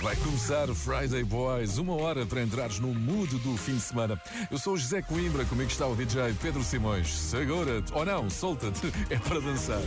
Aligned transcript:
Vai 0.00 0.16
começar 0.16 0.66
Friday 0.68 1.22
Boys, 1.24 1.76
uma 1.76 1.94
hora 1.94 2.24
para 2.24 2.40
entrares 2.40 2.78
no 2.80 2.88
mood 2.94 3.38
do 3.40 3.54
fim 3.54 3.74
de 3.74 3.82
semana. 3.82 4.18
Eu 4.50 4.56
sou 4.56 4.72
o 4.72 4.76
José 4.78 5.02
Coimbra, 5.02 5.44
comigo 5.44 5.70
está 5.70 5.86
o 5.86 5.94
DJ 5.94 6.34
Pedro 6.40 6.64
Simões. 6.64 7.06
Segura-te, 7.06 7.92
ou 7.92 8.06
não, 8.06 8.30
solta-te, 8.30 8.86
é 9.12 9.18
para 9.18 9.40
dançar. 9.40 9.82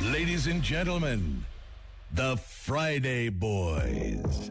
Ladies 0.00 0.46
and 0.46 0.62
gentlemen, 0.62 1.44
the 2.14 2.38
Friday 2.38 3.28
Boys. 3.28 4.50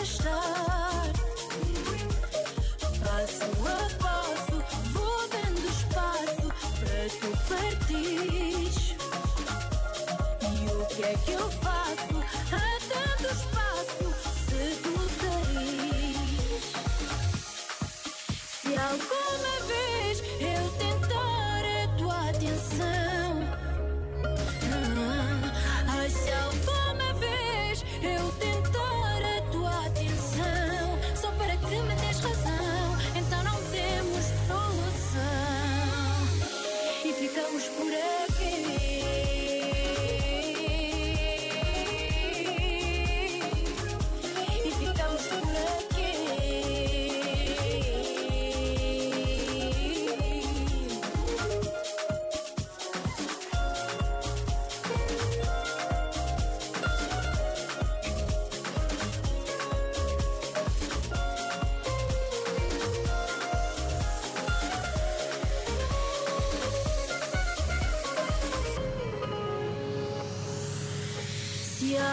pushed 0.00 0.26
up. 0.28 0.39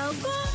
Oh. 0.09 0.46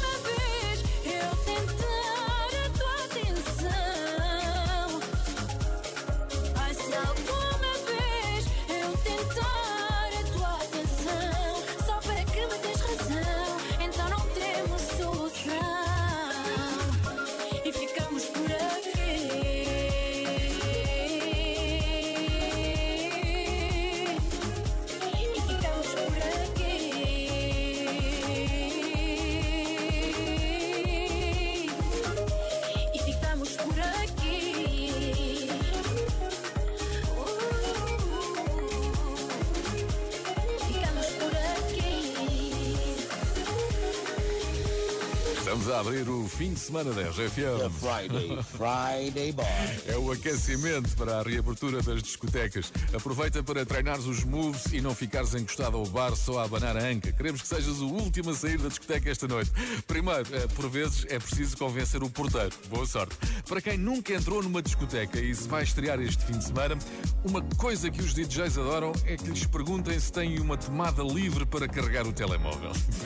fim 46.42 46.54
de 46.54 46.58
semana 46.58 46.92
da 46.92 47.02
RFM. 47.02 47.58
The 47.60 47.70
Friday, 47.70 48.38
Friday 48.42 49.30
Boy. 49.30 49.46
É 49.86 49.96
o 49.96 50.10
aquecimento 50.10 50.88
para 50.96 51.20
a 51.20 51.22
reabertura 51.22 51.80
das 51.80 52.02
discotecas. 52.02 52.72
Aproveita 52.92 53.44
para 53.44 53.64
treinares 53.64 54.06
os 54.06 54.24
moves 54.24 54.64
e 54.72 54.80
não 54.80 54.92
ficares 54.92 55.36
encostado 55.36 55.76
ao 55.76 55.86
bar 55.86 56.16
só 56.16 56.40
a 56.40 56.44
abanar 56.44 56.76
a 56.76 56.82
anca. 56.82 57.12
Queremos 57.12 57.42
que 57.42 57.46
sejas 57.46 57.78
o 57.78 57.86
último 57.86 58.30
a 58.30 58.34
sair 58.34 58.58
da 58.58 58.68
discoteca 58.68 59.08
esta 59.08 59.28
noite. 59.28 59.52
Primeiro, 59.86 60.34
eh, 60.34 60.48
por 60.48 60.68
vezes 60.68 61.06
é 61.08 61.16
preciso 61.16 61.56
convencer 61.56 62.02
o 62.02 62.10
porteiro. 62.10 62.50
Boa 62.68 62.86
sorte. 62.86 63.16
Para 63.46 63.62
quem 63.62 63.78
nunca 63.78 64.12
entrou 64.12 64.42
numa 64.42 64.60
discoteca 64.60 65.20
e 65.20 65.32
se 65.32 65.46
vai 65.46 65.62
estrear 65.62 66.00
este 66.00 66.24
fim 66.24 66.38
de 66.38 66.44
semana, 66.44 66.76
uma 67.24 67.40
coisa 67.56 67.88
que 67.88 68.00
os 68.00 68.14
DJs 68.14 68.58
adoram 68.58 68.90
é 69.06 69.16
que 69.16 69.30
lhes 69.30 69.46
perguntem 69.46 69.98
se 70.00 70.10
têm 70.10 70.40
uma 70.40 70.56
tomada 70.56 71.04
livre 71.04 71.46
para 71.46 71.68
carregar 71.68 72.04
o 72.04 72.12
telemóvel. 72.12 72.72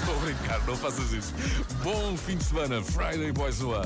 Estou 0.00 0.16
a 0.16 0.18
brincar, 0.24 0.66
não 0.66 0.76
faças 0.76 1.12
isso. 1.12 1.32
Bom 1.84 2.16
fim 2.16 2.36
de 2.36 2.42
semana. 2.42 2.63
on 2.64 2.72
a 2.72 2.80
Friday 2.82 3.30
Boys 3.30 3.58
do 3.58 3.74
Ar. 3.74 3.84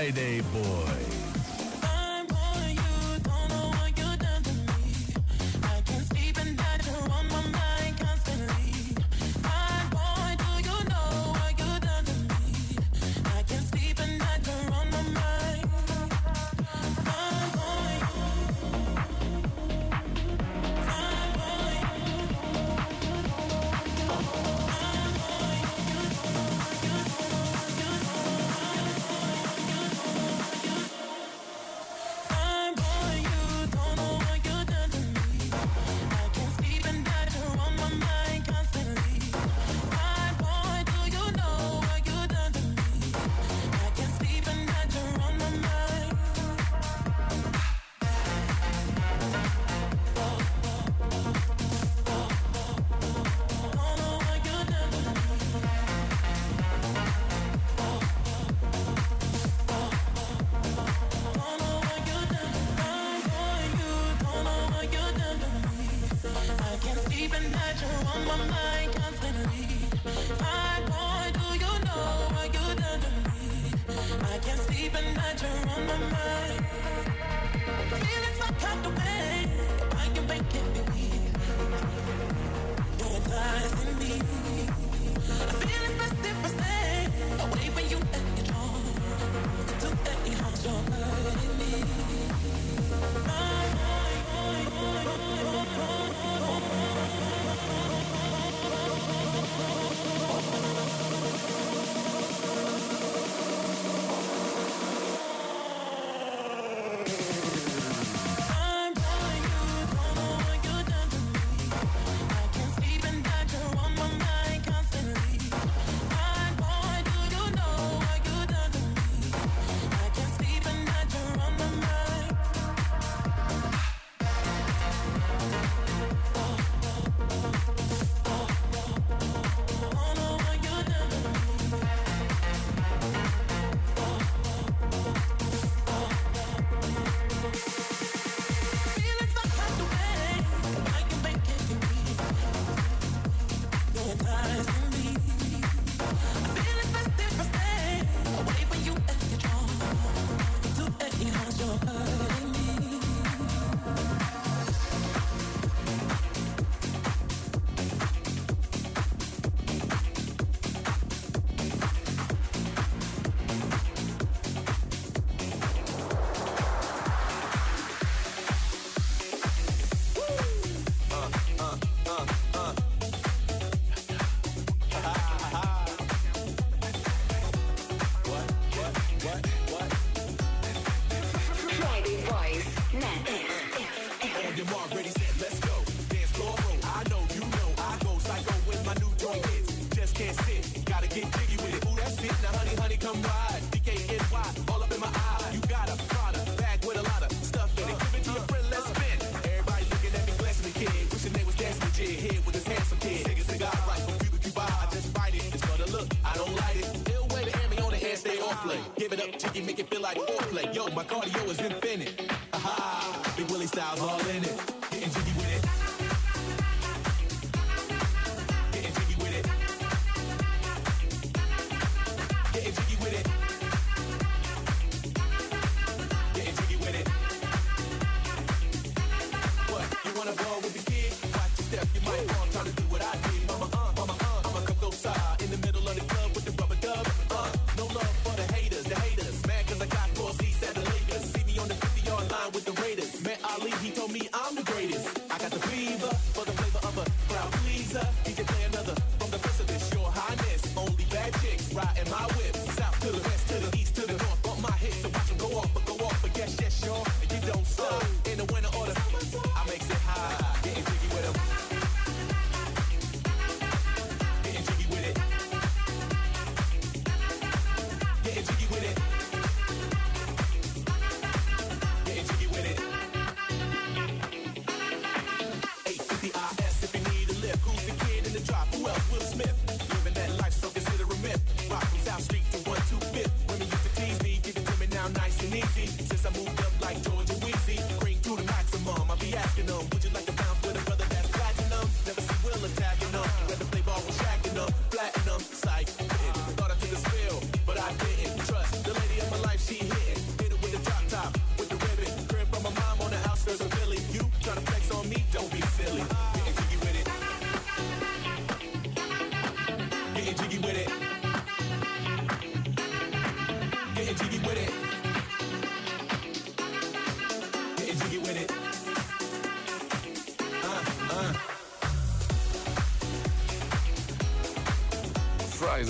Friday 0.00 0.40
Boys. 0.40 0.99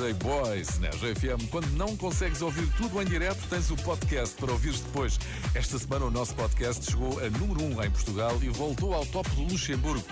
DJ 0.00 0.14
Boys 0.14 0.78
na 0.78 0.88
GFM. 0.88 1.46
Quando 1.50 1.68
não 1.72 1.94
consegues 1.94 2.40
ouvir 2.40 2.66
tudo 2.78 3.02
em 3.02 3.04
direto, 3.04 3.38
tens 3.50 3.70
o 3.70 3.76
podcast 3.76 4.34
para 4.36 4.50
ouvir 4.50 4.72
depois. 4.72 5.20
Esta 5.54 5.78
semana 5.78 6.06
o 6.06 6.10
nosso 6.10 6.34
podcast 6.34 6.90
chegou 6.90 7.18
a 7.18 7.28
número 7.28 7.62
1 7.64 7.66
um 7.66 7.84
em 7.84 7.90
Portugal 7.90 8.38
e 8.40 8.48
voltou 8.48 8.94
ao 8.94 9.04
top 9.04 9.28
de 9.28 9.42
Luxemburgo. 9.42 10.02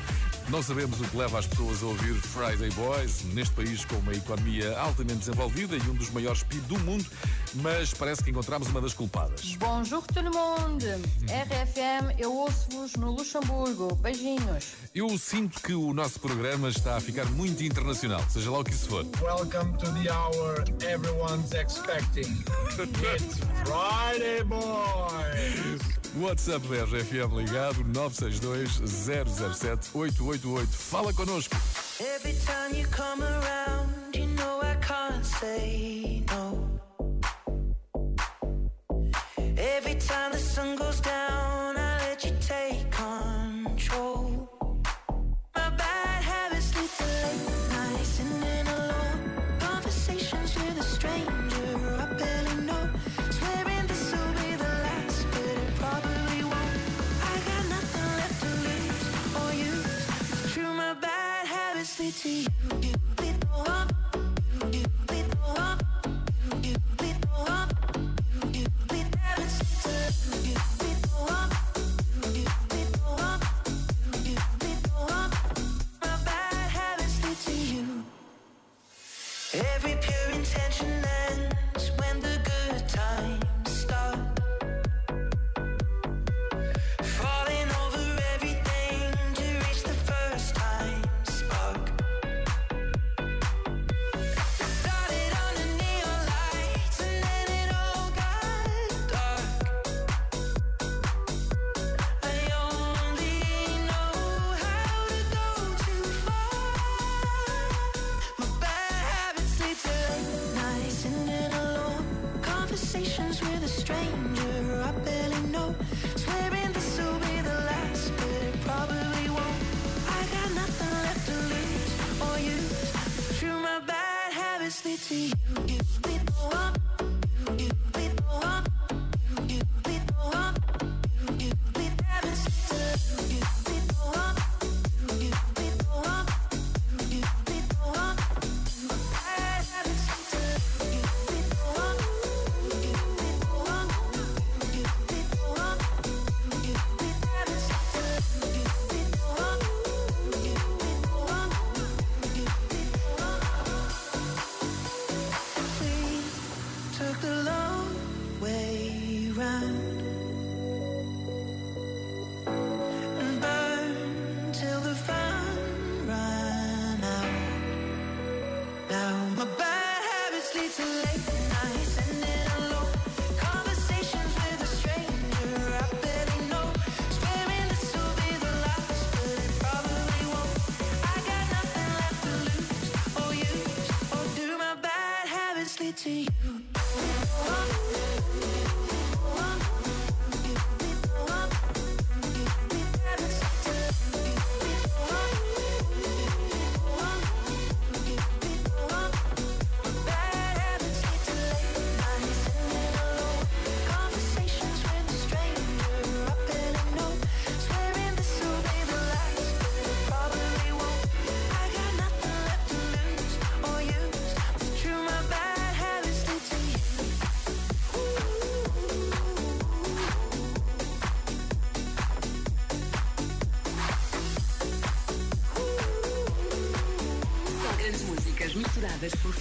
Não 0.51 0.63
sabemos 0.63 1.01
o 1.01 1.05
que 1.05 1.17
leva 1.17 1.39
as 1.39 1.47
pessoas 1.47 1.83
a 1.83 1.87
ouvir 1.87 2.15
Friday 2.15 2.71
Boys, 2.71 3.23
neste 3.35 3.55
país 3.55 3.85
com 3.87 3.97
uma 3.97 4.13
economia 4.13 4.79
altamente 4.79 5.21
desenvolvida 5.21 5.77
e 5.77 5.81
um 5.91 5.95
dos 5.95 6.11
maiores 6.11 6.43
PIB 6.43 6.67
do 6.67 6.79
mundo, 6.81 7.07
mas 7.55 7.93
parece 7.93 8.25
que 8.25 8.31
encontramos 8.31 8.69
uma 8.69 8.81
das 8.81 8.95
culpadas. 8.95 9.57
Bonjour 9.57 10.03
tout 10.07 10.23
le 10.23 10.31
monde! 10.31 10.87
RFM, 11.29 12.19
eu 12.19 12.35
ouço 12.35 12.68
no 12.99 13.13
Luxemburgo. 13.13 13.95
Beijinhos. 13.97 14.75
Eu 14.93 15.17
sinto 15.19 15.63
que 15.63 15.73
o 15.73 15.95
nosso 15.95 16.19
programa 16.19 16.69
está 16.69 16.97
a 16.97 17.01
ficar 17.01 17.27
muito 17.27 17.63
internacional, 17.63 18.21
seja 18.29 18.51
lá 18.51 18.59
o 18.59 18.65
que 18.65 18.73
isso 18.73 18.89
for. 18.89 19.07
Welcome 19.23 19.77
to 19.79 19.93
the 19.93 20.11
hour 20.11 20.65
everyone's 20.85 21.53
expecting. 21.53 22.45
It's 22.79 23.39
Friday, 23.65 24.43
boys! 24.43 25.99
WhatsApp 26.17 26.67
da 26.67 26.85
RFM 26.85 27.37
ligado 27.37 27.85
962 27.85 28.81
007 28.81 29.91
888. 29.95 30.67
Fala 30.69 31.13
connosco. 31.13 31.57
Every 32.01 32.35
time 32.45 32.75
you 32.77 32.89
come 32.89 33.23
around. 33.23 33.58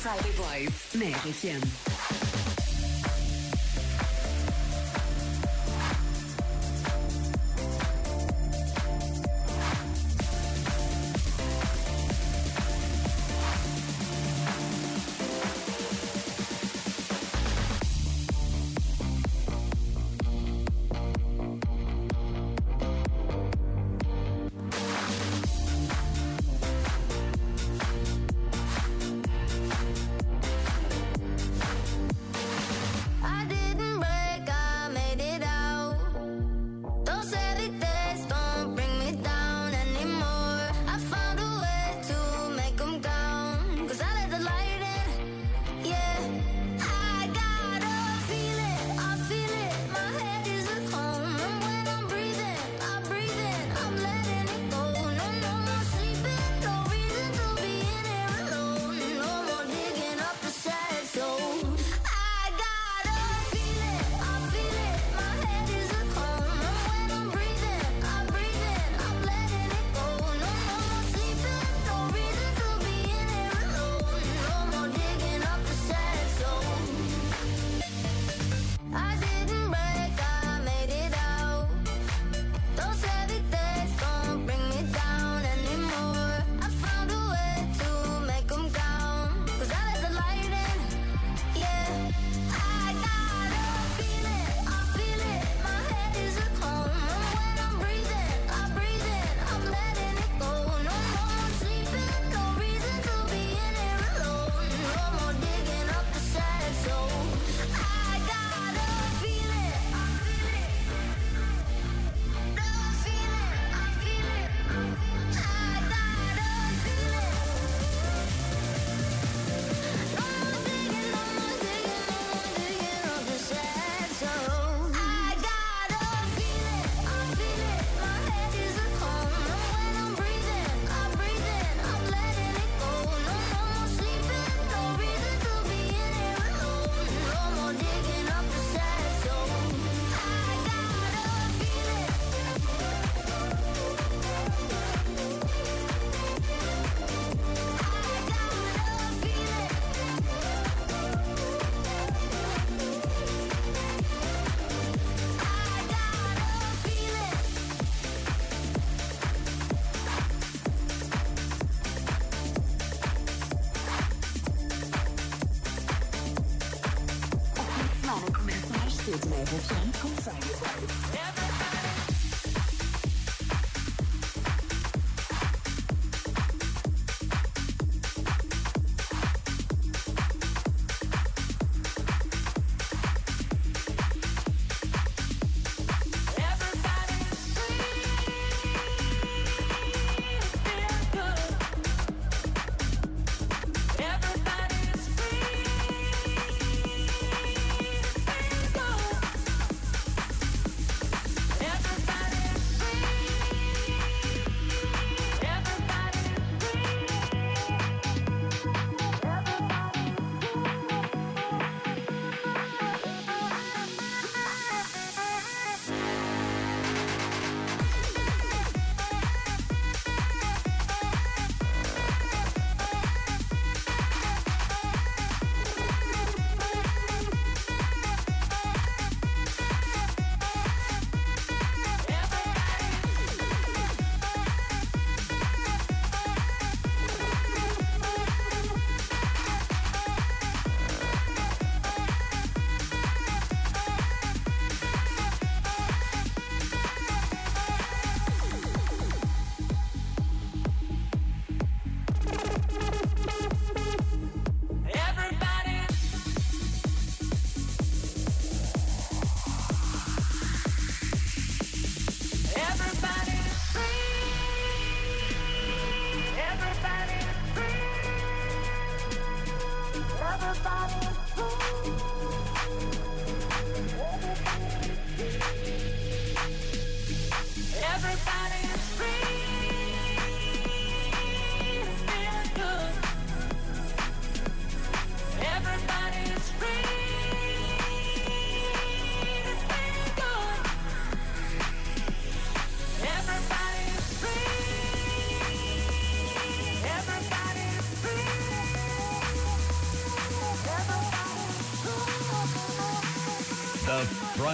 Friday 0.08 0.32
Boys 0.39 0.96
na 0.96 1.12
RFM. 1.20 1.87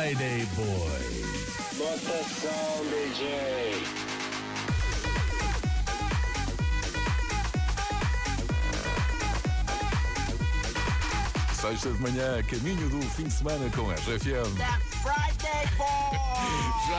Friday 0.04 0.46
Boys. 0.58 1.78
Bota 1.78 2.24
som, 2.28 2.84
DJ. 2.90 3.24
Sexta 11.54 11.90
de 11.90 12.02
manhã, 12.02 12.44
caminho 12.44 12.90
do 12.90 13.02
fim 13.12 13.24
de 13.24 13.32
semana 13.32 13.70
com 13.74 13.90
a 13.90 13.94
RFM. 13.94 14.83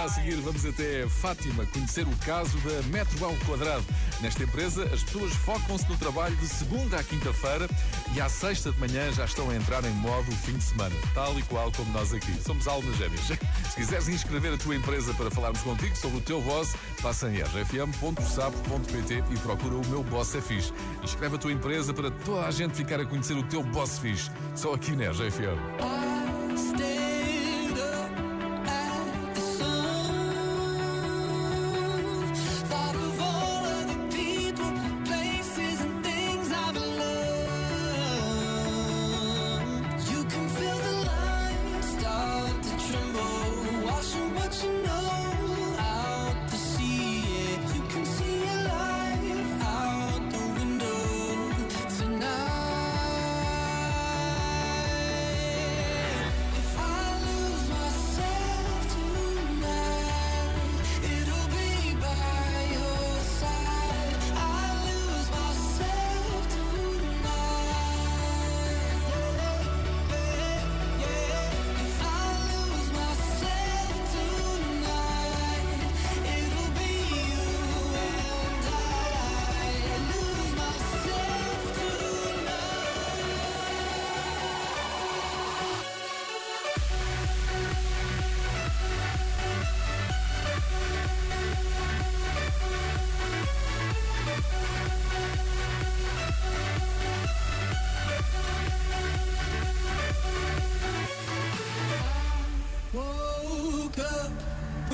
A 0.04 0.08
seguir 0.08 0.36
vamos 0.42 0.66
até 0.66 1.08
Fátima 1.08 1.64
conhecer 1.64 2.06
o 2.06 2.14
caso 2.26 2.58
da 2.58 2.82
Metro 2.88 3.24
ao 3.24 3.34
Quadrado. 3.46 3.82
Nesta 4.20 4.42
empresa, 4.42 4.84
as 4.92 5.02
pessoas 5.02 5.32
focam-se 5.32 5.88
no 5.88 5.96
trabalho 5.96 6.36
de 6.36 6.46
segunda 6.46 6.98
à 6.98 7.02
quinta-feira 7.02 7.66
e 8.14 8.20
à 8.20 8.28
sexta 8.28 8.70
de 8.70 8.78
manhã 8.78 9.10
já 9.12 9.24
estão 9.24 9.48
a 9.48 9.56
entrar 9.56 9.82
em 9.82 9.94
modo 9.94 10.30
fim 10.30 10.58
de 10.58 10.62
semana, 10.62 10.94
tal 11.14 11.38
e 11.38 11.42
qual 11.44 11.72
como 11.72 11.90
nós 11.92 12.12
aqui. 12.12 12.34
Somos 12.44 12.68
almas 12.68 12.94
gêmeas. 12.98 13.22
Se 13.70 13.76
quiseres 13.76 14.08
inscrever 14.08 14.52
a 14.52 14.58
tua 14.58 14.76
empresa 14.76 15.14
para 15.14 15.30
falarmos 15.30 15.62
contigo 15.62 15.96
sobre 15.96 16.18
o 16.18 16.20
teu 16.20 16.42
boss, 16.42 16.76
passa 17.00 17.30
em 17.30 17.40
rfm.sapo.pt 17.40 19.24
e 19.30 19.38
procura 19.38 19.74
o 19.74 19.86
meu 19.86 20.04
boss 20.04 20.34
é 20.34 20.42
fixe. 20.42 20.70
Inscreve 21.02 21.36
a 21.36 21.38
tua 21.38 21.52
empresa 21.52 21.94
para 21.94 22.10
toda 22.10 22.46
a 22.46 22.50
gente 22.50 22.74
ficar 22.74 23.00
a 23.00 23.06
conhecer 23.06 23.38
o 23.38 23.42
teu 23.44 23.62
boss 23.62 23.98
fixe. 23.98 24.30
Só 24.54 24.74
aqui 24.74 24.94
na 24.94 25.10
RFM. 25.12 26.93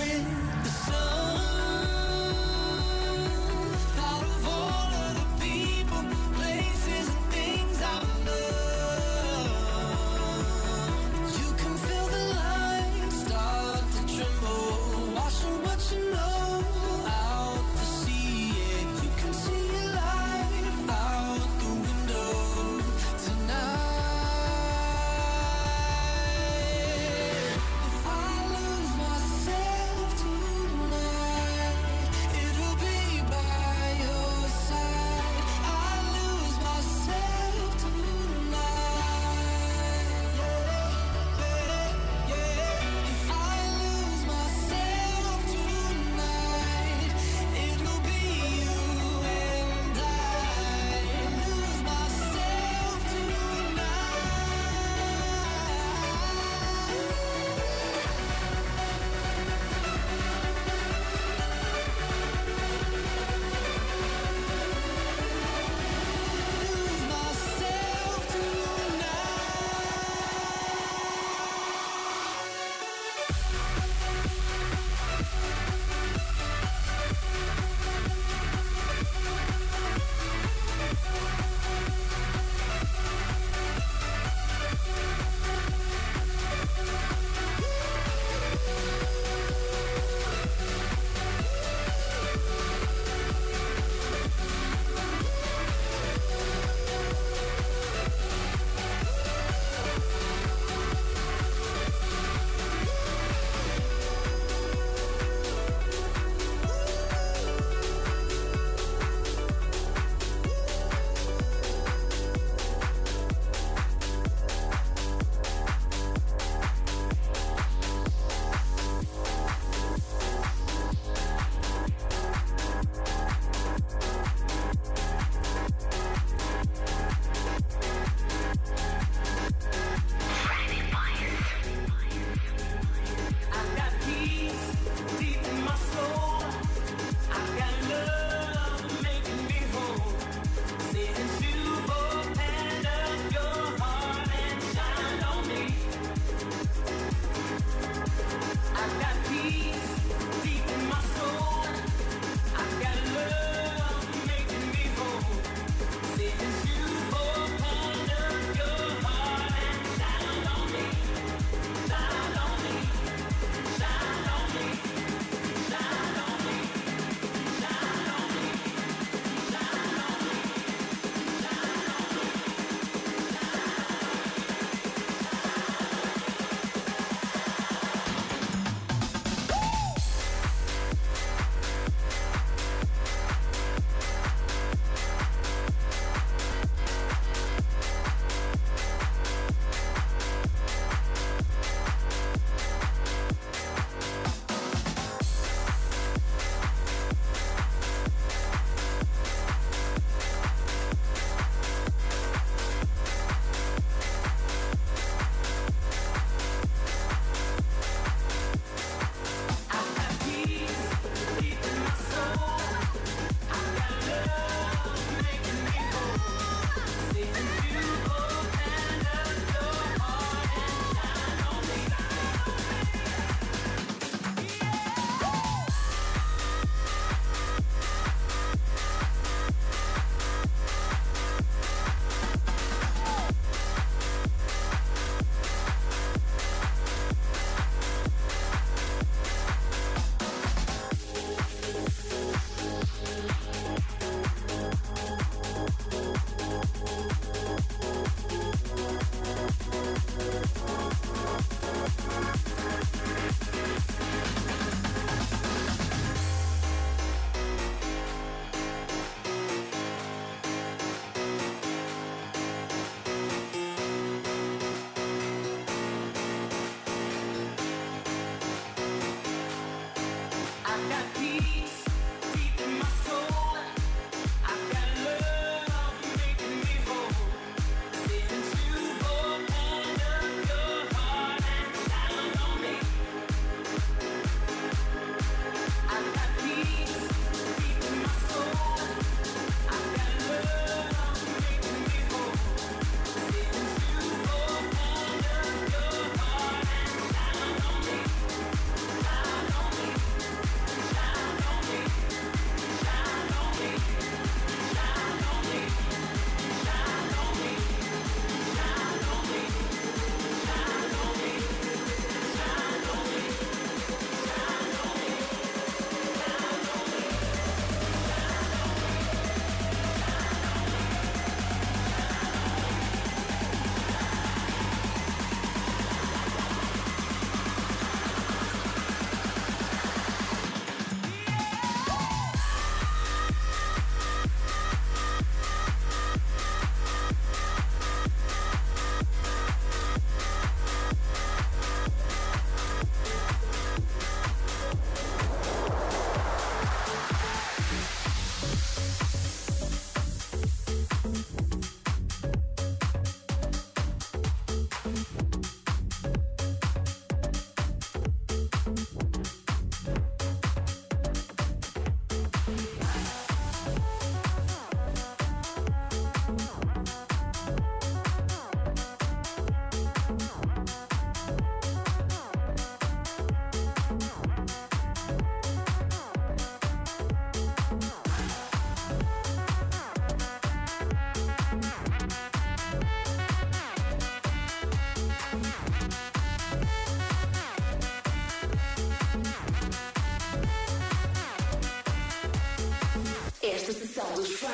with 0.00 0.64
the 0.64 0.70
sun. 0.70 1.19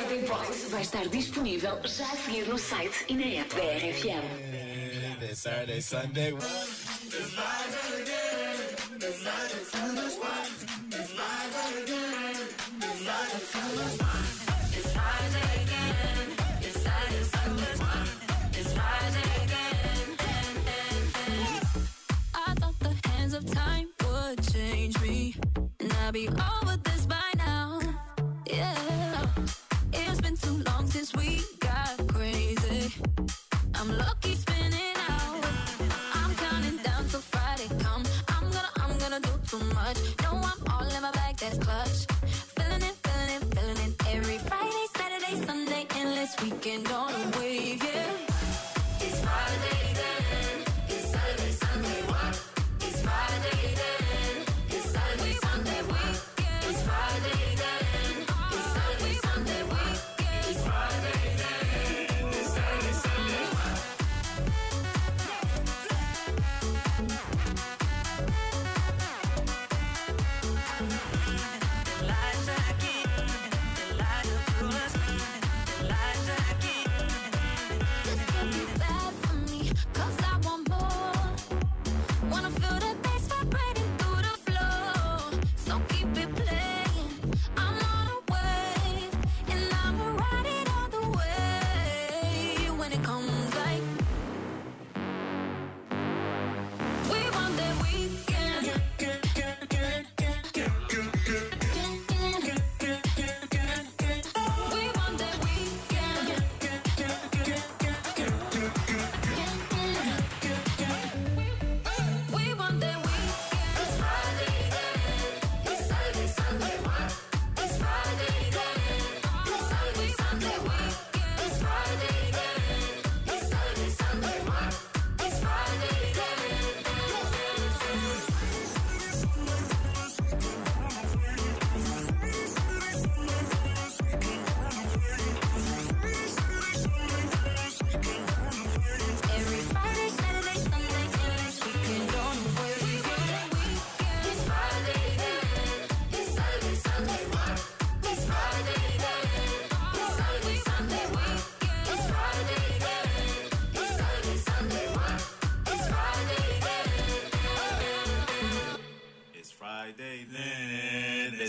Friday 0.07 0.25
Boys 0.25 0.69
vai 0.69 0.81
estar 0.83 1.05
disponível 1.09 1.81
já 1.83 2.05
a 2.05 2.15
seguir 2.15 2.47
no 2.47 2.57
site 2.57 3.03
e 3.09 3.13
na 3.13 3.25
app 3.41 3.53
da 3.53 3.61
RFM. 3.61 5.35
Saturday, 5.35 5.81
Sunday. 5.81 6.33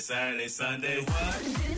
Saturday, 0.08 0.48
Sunday. 0.48 1.02
What? 1.02 1.68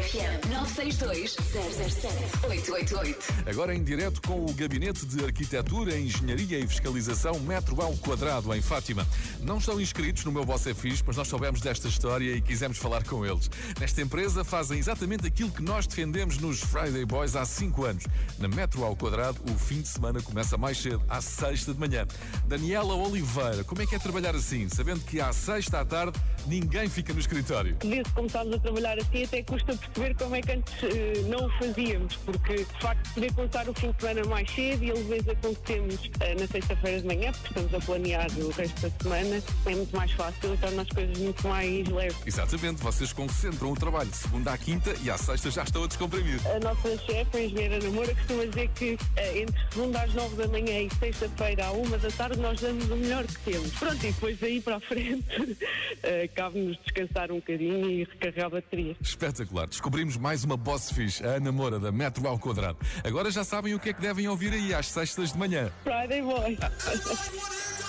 RFM 0.00 0.48
962 0.48 1.36
007 1.36 2.46
888. 2.48 3.18
Agora 3.46 3.74
em 3.74 3.84
direto 3.84 4.22
com 4.22 4.46
o 4.46 4.54
Gabinete 4.54 5.04
de 5.04 5.22
Arquitetura, 5.22 5.98
Engenharia 5.98 6.58
e 6.58 6.66
Fiscalização 6.66 7.38
Metro 7.40 7.78
ao 7.82 7.94
Quadrado, 7.96 8.54
em 8.54 8.62
Fátima. 8.62 9.06
Não 9.42 9.58
estão 9.58 9.78
inscritos 9.78 10.24
no 10.24 10.32
meu 10.32 10.42
Boss 10.42 10.66
é 10.66 10.72
Fixe, 10.72 11.02
mas 11.06 11.18
nós 11.18 11.28
soubemos 11.28 11.60
desta 11.60 11.86
história 11.86 12.34
e 12.34 12.40
quisemos 12.40 12.78
falar 12.78 13.04
com 13.04 13.26
eles. 13.26 13.50
Nesta 13.78 14.00
empresa 14.00 14.42
fazem 14.42 14.78
exatamente 14.78 15.26
aquilo 15.26 15.50
que 15.50 15.62
nós 15.62 15.86
defendemos 15.86 16.38
nos 16.38 16.60
Friday 16.60 17.04
Boys 17.04 17.36
há 17.36 17.44
5 17.44 17.84
anos. 17.84 18.04
Na 18.38 18.48
Metro 18.48 18.84
ao 18.84 18.96
Quadrado, 18.96 19.38
o 19.50 19.58
fim 19.58 19.82
de 19.82 19.88
semana 19.88 20.22
começa 20.22 20.56
mais 20.56 20.78
cedo, 20.78 21.02
à 21.10 21.20
sexta 21.20 21.74
de 21.74 21.78
manhã. 21.78 22.06
Daniela 22.46 22.94
Oliveira, 22.94 23.64
como 23.64 23.82
é 23.82 23.86
que 23.86 23.94
é 23.94 23.98
trabalhar 23.98 24.34
assim, 24.34 24.66
sabendo 24.70 25.00
que 25.00 25.20
à 25.20 25.30
sexta 25.30 25.80
à 25.80 25.84
tarde 25.84 26.18
ninguém 26.46 26.88
fica 26.88 27.12
no 27.12 27.20
escritório? 27.20 27.76
Desde 27.80 28.04
que 28.04 28.12
começámos 28.12 28.54
a 28.54 28.58
trabalhar 28.58 28.98
assim, 28.98 29.24
até 29.24 29.42
custa 29.42 29.76
perceber 29.92 30.14
como 30.14 30.34
é 30.36 30.40
que 30.40 30.52
antes 30.52 30.74
eh, 30.82 31.22
não 31.26 31.46
o 31.46 31.50
fazíamos, 31.58 32.16
porque 32.16 32.56
de 32.56 32.80
facto 32.80 33.14
poder 33.14 33.32
começar 33.34 33.68
o 33.68 33.74
fim 33.74 33.90
de 33.90 34.00
semana 34.00 34.24
mais 34.28 34.50
cedo 34.50 34.84
e 34.84 34.92
às 34.92 35.06
vezes 35.06 35.28
acontecemos 35.28 36.10
eh, 36.20 36.34
na 36.34 36.46
sexta-feira 36.46 37.00
de 37.00 37.06
manhã, 37.06 37.32
porque 37.32 37.48
estamos 37.48 37.74
a 37.74 37.80
planear 37.80 38.26
o 38.38 38.50
resto 38.50 38.80
da 38.80 38.90
semana, 39.02 39.42
é 39.66 39.74
muito 39.74 39.96
mais 39.96 40.12
fácil 40.12 40.56
torna 40.60 40.82
as 40.82 40.88
coisas 40.88 41.18
muito 41.18 41.48
mais 41.48 41.88
leves. 41.88 42.16
Exatamente, 42.26 42.82
vocês 42.82 43.12
concentram 43.12 43.72
o 43.72 43.74
trabalho 43.74 44.10
de 44.10 44.16
segunda 44.16 44.52
à 44.52 44.58
quinta 44.58 44.94
e 45.02 45.10
à 45.10 45.16
sexta 45.16 45.50
já 45.50 45.62
estão 45.62 45.84
a 45.84 45.86
descomprimir. 45.86 46.40
A 46.46 46.60
nossa 46.60 46.98
chefe, 46.98 47.36
a 47.36 47.42
engenheira 47.42 47.78
Namora, 47.80 48.14
costuma 48.14 48.44
dizer 48.46 48.68
que 48.74 48.98
eh, 49.16 49.38
entre 49.40 49.60
segunda 49.70 50.02
às 50.02 50.14
nove 50.14 50.36
da 50.36 50.48
manhã 50.48 50.80
e 50.82 50.90
sexta-feira 50.98 51.66
à 51.66 51.72
uma 51.72 51.98
da 51.98 52.10
tarde 52.10 52.38
nós 52.38 52.60
damos 52.60 52.90
o 52.90 52.96
melhor 52.96 53.24
que 53.26 53.38
temos. 53.50 53.70
Pronto, 53.72 54.06
e 54.06 54.12
depois 54.12 54.38
daí 54.38 54.60
para 54.60 54.76
a 54.76 54.80
frente 54.80 55.24
cabe-nos 56.34 56.78
descansar 56.84 57.30
um 57.30 57.36
bocadinho 57.36 57.90
e 57.90 58.04
recarregar 58.04 58.46
a 58.46 58.50
bateria. 58.50 58.96
Espetacular. 59.00 59.68
Descobrimos 59.80 60.18
mais 60.18 60.44
uma 60.44 60.58
boss 60.58 60.92
fixe, 60.92 61.24
a 61.26 61.36
Ana 61.36 61.50
Moura, 61.50 61.80
da 61.80 61.90
Metro 61.90 62.28
ao 62.28 62.38
Quadrado. 62.38 62.76
Agora 63.02 63.30
já 63.30 63.42
sabem 63.42 63.74
o 63.74 63.80
que 63.80 63.88
é 63.88 63.92
que 63.94 64.02
devem 64.02 64.28
ouvir 64.28 64.52
aí 64.52 64.74
às 64.74 64.88
sextas 64.88 65.32
de 65.32 65.38
manhã. 65.38 65.72
Friday 65.84 66.20
Boy. 66.20 66.58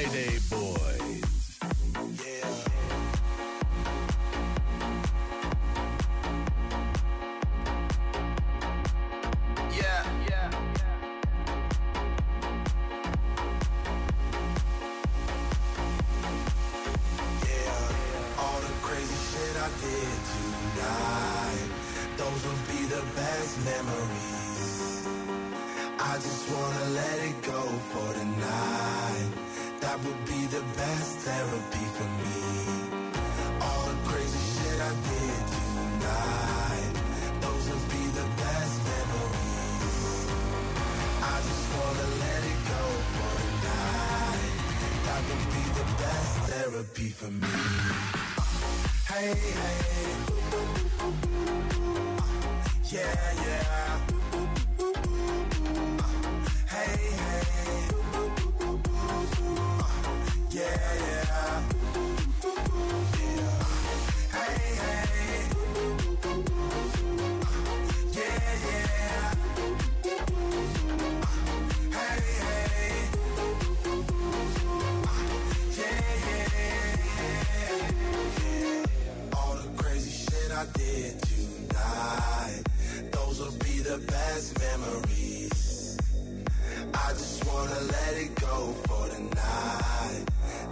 Friday 0.00 0.38
Boys. 0.48 0.99
Hey, 47.70 49.34
hey. 49.34 50.16
Yeah, 52.90 53.32
yeah. 53.46 54.09
The 83.90 83.98
best 84.06 84.56
memories. 84.60 85.98
I 86.94 87.10
just 87.10 87.44
wanna 87.44 87.80
let 87.96 88.14
it 88.24 88.32
go 88.36 88.56
for 88.86 89.04
the 89.12 89.20
night. 89.34 90.24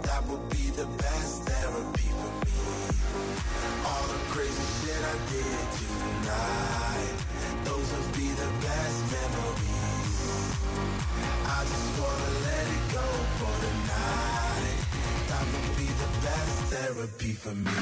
That 0.03 0.21
would 0.29 0.47
be 0.49 0.65
the 0.81 0.85
best 1.03 1.43
therapy 1.43 2.09
for 2.19 2.31
me. 2.45 2.59
All 3.89 4.05
the 4.13 4.21
crazy 4.31 4.67
shit 4.79 5.01
I 5.13 5.17
did 5.35 5.65
tonight. 5.79 7.17
Those 7.67 7.87
would 7.93 8.11
be 8.21 8.27
the 8.43 8.51
best 8.67 8.99
memories. 9.17 10.15
I 11.57 11.59
just 11.73 11.89
wanna 11.99 12.31
let 12.47 12.65
it 12.77 12.85
go 12.99 13.07
for 13.39 13.55
the 13.65 13.73
night. 13.95 14.79
That 15.29 15.45
would 15.51 15.71
be 15.81 15.89
the 16.03 16.09
best 16.27 16.55
therapy 16.71 17.33
for 17.33 17.55
me. 17.67 17.79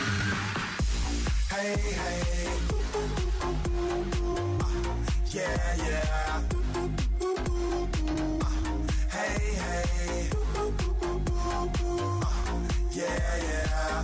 Hey, 1.53 1.77
hey. 2.01 2.27
Yeah, 5.34 5.75
yeah. 5.78 6.41
Hey, 9.11 9.55
hey. 9.55 10.30
Yeah, 12.93 13.38
yeah. 13.43 14.03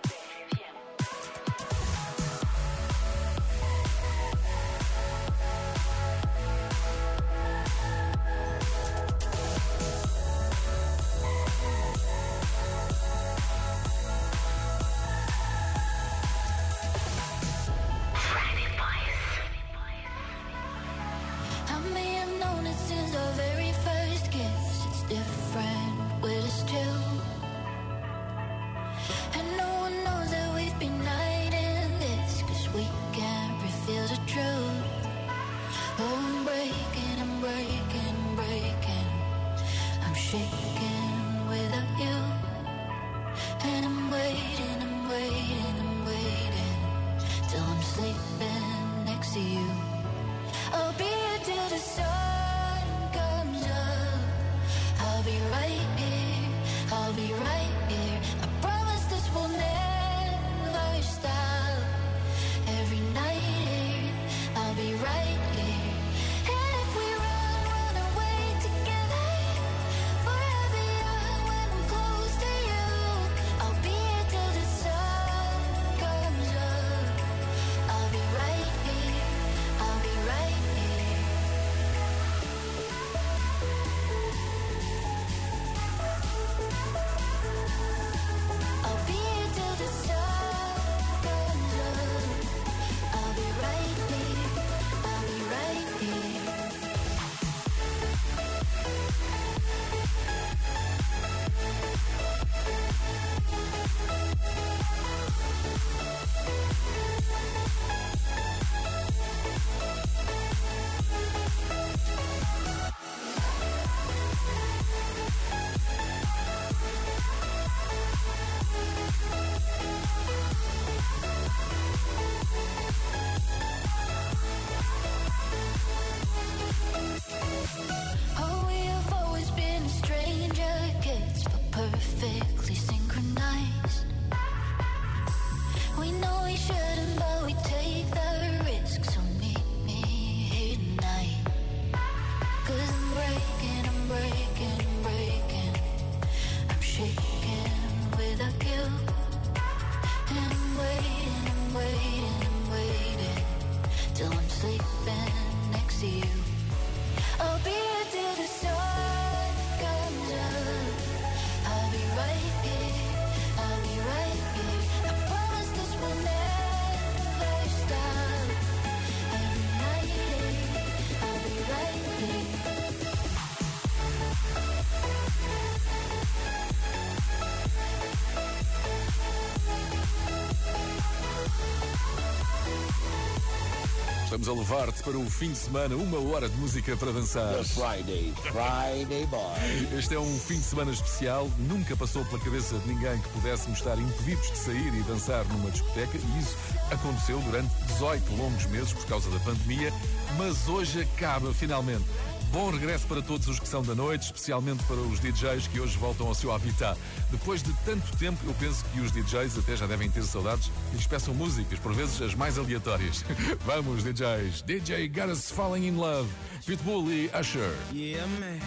Estamos 184.31 184.47
a 184.47 184.53
levar-te 184.53 185.03
para 185.03 185.17
o 185.17 185.29
fim 185.29 185.51
de 185.51 185.57
semana, 185.57 185.93
uma 185.93 186.17
hora 186.17 186.47
de 186.47 186.55
música 186.55 186.95
para 186.95 187.11
dançar. 187.11 187.53
The 187.53 187.63
Friday, 187.65 188.33
Friday 188.43 189.25
Boy. 189.25 189.99
Este 189.99 190.15
é 190.15 190.19
um 190.21 190.39
fim 190.39 190.53
de 190.53 190.63
semana 190.63 190.89
especial. 190.89 191.51
Nunca 191.59 191.97
passou 191.97 192.23
pela 192.23 192.41
cabeça 192.41 192.79
de 192.79 192.87
ninguém 192.87 193.19
que 193.19 193.27
pudéssemos 193.27 193.79
estar 193.79 193.99
impedidos 193.99 194.49
de 194.49 194.57
sair 194.57 194.93
e 194.93 195.03
dançar 195.03 195.43
numa 195.49 195.69
discoteca, 195.69 196.17
e 196.17 196.39
isso 196.39 196.55
aconteceu 196.89 197.41
durante 197.41 197.75
18 197.87 198.33
longos 198.37 198.65
meses 198.67 198.93
por 198.93 199.05
causa 199.05 199.29
da 199.31 199.39
pandemia, 199.41 199.91
mas 200.37 200.69
hoje 200.69 201.01
acaba 201.01 201.53
finalmente. 201.53 202.05
Bom 202.51 202.69
regresso 202.69 203.07
para 203.07 203.21
todos 203.21 203.47
os 203.47 203.59
que 203.59 203.67
são 203.67 203.81
da 203.81 203.95
noite, 203.95 204.23
especialmente 204.23 204.83
para 204.83 204.97
os 204.97 205.21
DJs 205.21 205.67
que 205.67 205.79
hoje 205.79 205.97
voltam 205.97 206.27
ao 206.27 206.35
seu 206.35 206.51
habitat. 206.51 206.99
Depois 207.31 207.63
de 207.63 207.71
tanto 207.85 208.15
tempo, 208.17 208.39
eu 208.45 208.53
penso 208.55 208.83
que 208.91 208.99
os 208.99 209.09
DJs 209.09 209.57
até 209.57 209.77
já 209.77 209.87
devem 209.87 210.11
ter 210.11 210.21
saudades 210.23 210.69
e 210.91 210.97
lhes 210.97 211.07
peçam 211.07 211.33
músicas, 211.33 211.79
por 211.79 211.93
vezes 211.93 212.21
as 212.21 212.35
mais 212.35 212.57
aleatórias. 212.57 213.23
Vamos, 213.65 214.03
DJs. 214.03 214.63
DJ 214.63 215.09
Us 215.31 215.49
Falling 215.49 215.87
in 215.87 215.95
Love, 215.95 216.27
Pitbull 216.65 217.09
e 217.09 217.31
Usher. 217.39 217.73
Yeah, 217.93 218.27
man. 218.41 218.59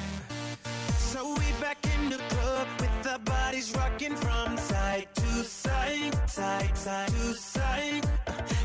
So 1.13 1.35
we 1.35 1.45
back 1.61 1.79
in 1.85 2.09
the 2.09 2.17
club 2.17 2.67
with 2.81 3.07
our 3.07 3.19
bodies 3.19 3.71
rocking 3.77 4.17
from 4.17 4.57
side 4.57 5.09
to 5.15 5.45
side, 5.45 6.15
side, 6.27 6.75
side 6.75 7.09
to 7.09 7.35
side. 7.35 8.05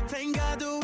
Thank 0.08 0.36
God 0.36 0.60
the 0.60 0.79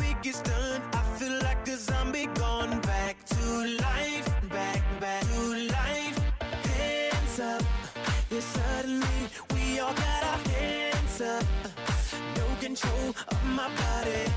my 13.56 13.68
body. 13.70 14.35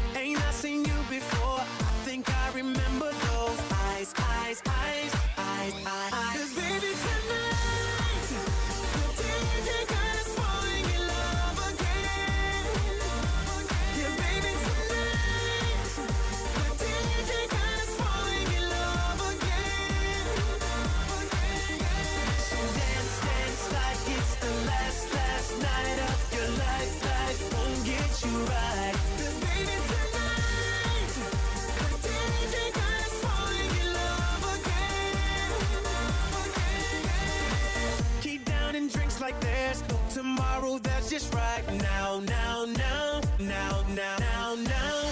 Tomorrow. 40.60 40.80
That's 40.80 41.10
just 41.10 41.34
right 41.34 41.64
now, 41.82 42.20
now, 42.20 42.66
now, 42.66 43.22
now, 43.40 43.84
now, 43.90 44.18
now, 44.18 44.56
now. 44.56 45.12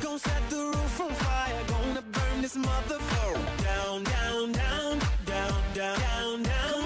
Gonna 0.00 0.18
set 0.18 0.50
the 0.50 0.56
roof 0.56 1.00
on 1.00 1.12
fire. 1.12 1.62
Gonna 1.66 2.02
burn 2.02 2.42
this 2.42 2.56
motherfucker 2.56 3.62
down, 3.62 4.04
down, 4.04 4.52
down, 4.52 4.98
down, 5.24 5.54
down, 5.74 5.98
down, 6.00 6.42
down. 6.42 6.82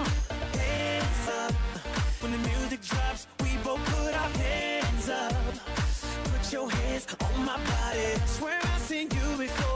Hands 0.52 1.28
up. 1.40 1.52
When 2.20 2.32
the 2.32 2.38
music 2.48 2.82
drops, 2.82 3.26
we 3.42 3.50
both 3.64 3.84
put 3.86 4.14
our 4.14 4.30
hands 4.44 5.08
up. 5.08 5.34
Put 6.24 6.52
your 6.52 6.70
hands 6.70 7.06
on 7.20 7.44
my 7.44 7.56
body. 7.56 8.14
Swear 8.26 8.58
I've 8.62 8.80
seen 8.82 9.08
you 9.10 9.36
before. 9.36 9.69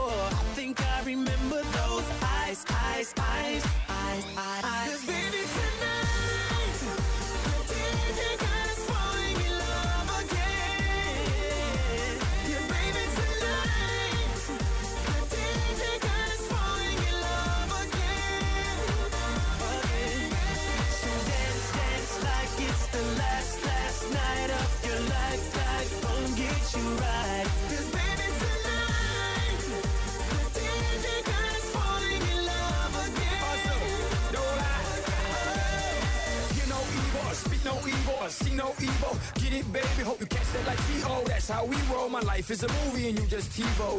It, 39.55 39.73
baby. 39.73 40.03
Hope 40.03 40.19
you 40.19 40.25
catch 40.25 40.51
that 40.53 40.67
like 40.67 40.77
T.O. 40.87 41.23
That's 41.25 41.49
how 41.49 41.65
we 41.65 41.75
roll. 41.91 42.09
My 42.09 42.21
life 42.21 42.49
is 42.51 42.63
a 42.63 42.67
movie 42.67 43.09
and 43.09 43.19
you 43.19 43.25
just 43.27 43.51
TiVo. 43.51 43.89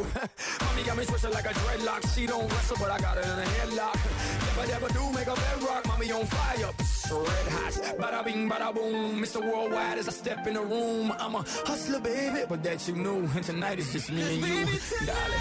Mommy 0.66 0.82
got 0.84 0.96
me 0.96 1.04
twisted 1.04 1.32
like 1.32 1.46
a 1.46 1.54
dreadlock. 1.54 2.14
She 2.14 2.26
don't 2.26 2.50
wrestle, 2.50 2.76
but 2.78 2.90
I 2.90 2.98
got 2.98 3.16
her 3.16 3.22
in 3.22 3.38
a 3.38 3.48
headlock. 3.58 3.98
Never, 4.46 4.66
never 4.72 4.88
do 4.92 5.12
make 5.12 5.26
a 5.26 5.34
bedrock. 5.34 5.86
Mommy 5.86 6.12
on 6.12 6.26
fire, 6.26 6.72
Psst, 6.78 7.10
red 7.10 7.52
hot. 7.52 7.72
Bada 7.98 8.24
bing, 8.24 8.48
bada 8.48 8.74
boom. 8.74 9.22
Mr. 9.22 9.40
Worldwide 9.40 9.98
as 9.98 10.08
I 10.08 10.12
step 10.12 10.46
in 10.46 10.54
the 10.54 10.62
room. 10.62 11.12
I'm 11.18 11.34
a 11.34 11.44
hustler, 11.68 12.00
baby, 12.00 12.44
but 12.48 12.62
that 12.62 12.86
you 12.88 12.94
knew. 12.94 13.28
And 13.34 13.44
tonight 13.44 13.78
it's 13.78 13.92
just 13.92 14.10
me 14.10 14.22
and 14.22 14.46
you, 14.46 14.66
darling. 15.06 15.40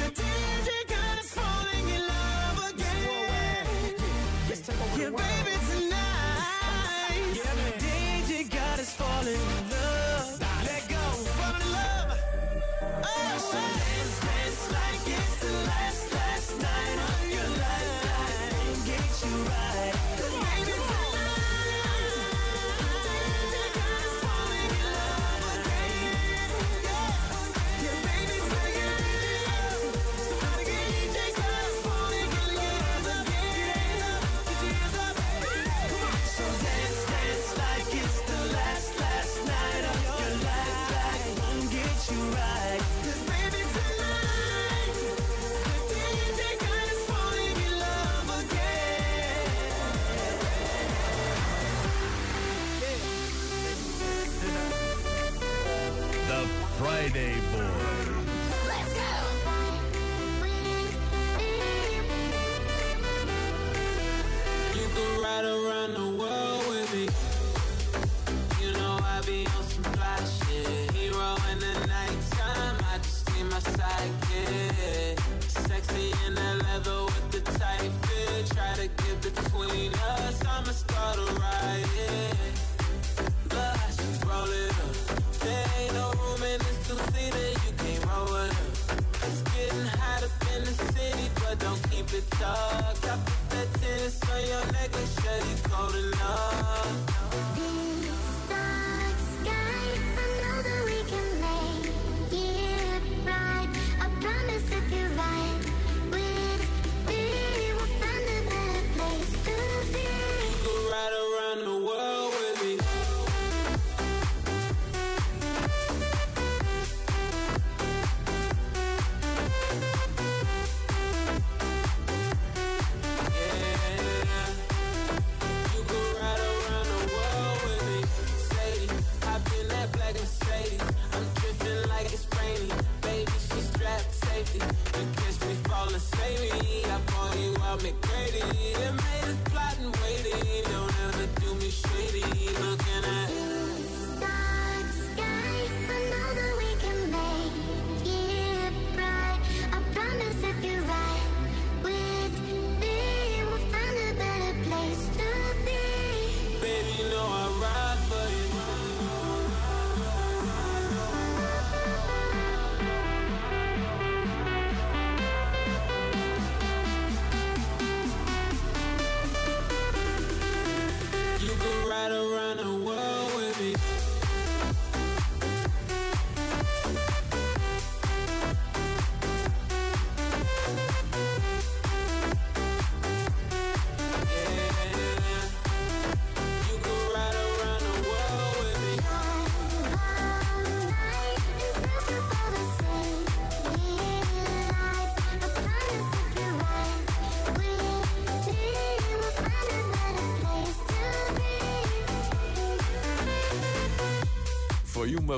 The 0.00 0.10
DJ 0.20 0.68
got 0.88 1.18
us 1.18 1.30
falling 1.34 1.88
in 1.96 2.02
love 2.06 2.70
again. 2.70 3.66
Yeah, 4.96 5.10
baby, 5.10 5.59
darling. 9.22 9.59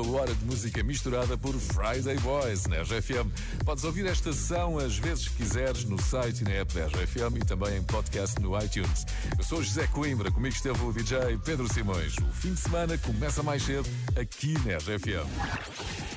Uma 0.01 0.21
hora 0.21 0.35
de 0.35 0.45
música 0.45 0.83
misturada 0.83 1.37
por 1.37 1.55
Friday 1.55 2.19
Boys 2.19 2.67
na 2.67 2.83
RFM. 2.83 3.29
Podes 3.65 3.85
ouvir 3.85 4.07
esta 4.07 4.33
sessão 4.33 4.79
às 4.79 4.97
vezes 4.97 5.29
que 5.29 5.37
quiseres 5.37 5.85
no 5.85 6.01
site 6.01 6.41
e 6.41 6.45
na 6.45 6.51
app 6.53 6.73
da 6.73 6.87
RFM 6.87 7.37
e 7.37 7.45
também 7.45 7.77
em 7.77 7.83
podcast 7.83 8.41
no 8.41 8.59
iTunes. 8.59 9.05
Eu 9.37 9.45
sou 9.45 9.63
José 9.63 9.87
Coimbra, 9.89 10.31
comigo 10.31 10.55
esteve 10.55 10.83
o 10.85 10.93
DJ 10.93 11.39
Pedro 11.45 11.73
Simões. 11.73 12.17
O 12.17 12.33
fim 12.33 12.55
de 12.55 12.61
semana 12.61 12.97
começa 12.99 13.43
mais 13.43 13.63
cedo 13.63 13.89
aqui 14.17 14.55
na 14.67 14.77
RFM. 14.79 15.29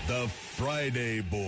The 0.07 0.27
Friday 0.55 1.21
Boy. 1.23 1.43